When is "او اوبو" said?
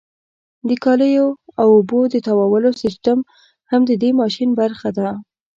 1.61-1.99